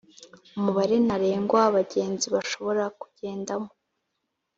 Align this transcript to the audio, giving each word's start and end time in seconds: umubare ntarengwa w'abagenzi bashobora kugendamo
umubare 0.57 0.95
ntarengwa 1.05 1.55
w'abagenzi 1.63 2.27
bashobora 2.35 2.83
kugendamo 2.99 3.69